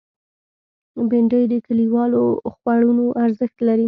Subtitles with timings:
[1.09, 2.23] بېنډۍ د کلیوالو
[2.59, 3.79] خوړونو ارزښت لري